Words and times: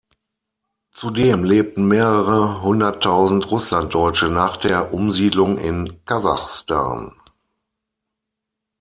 Zudem 0.95 1.43
lebten 1.43 1.87
mehrere 1.87 2.63
Hunderttausend 2.63 3.51
Russlanddeutsche 3.51 4.29
nach 4.29 4.57
der 4.57 4.95
Umsiedlung 4.95 5.59
in 5.59 6.03
Kasachstan. 6.05 7.13